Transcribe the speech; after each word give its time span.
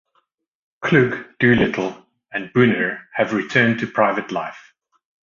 Klug, 0.81 1.15
Doolittle, 1.39 2.07
and 2.33 2.51
Boehner 2.53 3.07
have 3.13 3.33
returned 3.33 3.77
to 3.81 3.85
private 3.85 4.31
life. 4.31 4.73